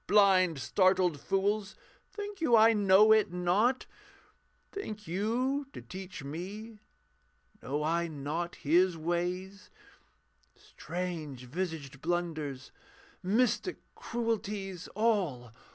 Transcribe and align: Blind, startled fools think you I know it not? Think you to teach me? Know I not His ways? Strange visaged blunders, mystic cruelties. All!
Blind, 0.07 0.57
startled 0.57 1.19
fools 1.19 1.75
think 2.11 2.41
you 2.41 2.55
I 2.57 2.73
know 2.73 3.11
it 3.11 3.31
not? 3.31 3.85
Think 4.71 5.07
you 5.07 5.67
to 5.73 5.79
teach 5.83 6.23
me? 6.23 6.79
Know 7.61 7.83
I 7.83 8.07
not 8.07 8.55
His 8.55 8.97
ways? 8.97 9.69
Strange 10.55 11.45
visaged 11.45 12.01
blunders, 12.01 12.71
mystic 13.21 13.77
cruelties. 13.93 14.87
All! 14.95 15.51